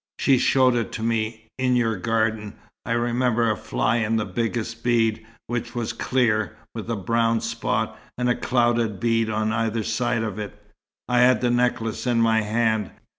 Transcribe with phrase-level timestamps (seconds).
[0.17, 2.55] "She showed it to me, in your garden.
[2.87, 7.99] I remember a fly in the biggest bead, which was clear, with a brown spot,
[8.17, 10.59] and a clouded bead on either side of it.
[11.07, 12.89] I had the necklace in my hand.